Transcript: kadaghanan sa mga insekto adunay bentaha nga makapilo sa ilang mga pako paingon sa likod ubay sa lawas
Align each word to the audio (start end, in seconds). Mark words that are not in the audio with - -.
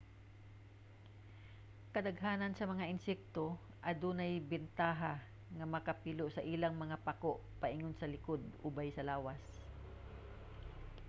kadaghanan 1.93 2.53
sa 2.55 2.65
mga 2.71 2.85
insekto 2.93 3.43
adunay 3.89 4.33
bentaha 4.51 5.13
nga 5.57 5.65
makapilo 5.73 6.25
sa 6.31 6.45
ilang 6.53 6.75
mga 6.83 6.97
pako 7.07 7.33
paingon 7.61 7.95
sa 7.97 8.11
likod 8.13 8.41
ubay 8.67 8.89
sa 8.93 9.05
lawas 9.09 9.43